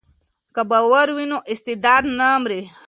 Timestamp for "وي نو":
1.15-1.37